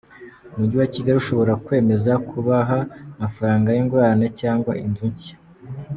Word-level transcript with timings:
Umujyi 0.53 0.75
wa 0.81 0.87
Kigali 0.93 1.17
ushobora 1.21 1.53
kwemeza 1.65 2.11
kubaha 2.29 2.77
amafaranga 3.15 3.67
y’ingurane 3.71 4.25
cyangwa 4.39 4.71
inzu 4.83 5.05
nshya. 5.13 5.35